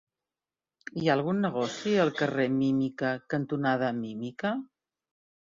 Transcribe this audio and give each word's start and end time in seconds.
Hi 1.01 1.09
ha 1.09 1.17
algun 1.17 1.43
negoci 1.43 1.93
al 2.05 2.13
carrer 2.21 2.47
Mímica 2.55 3.13
cantonada 3.35 3.93
Mímica? 4.03 4.57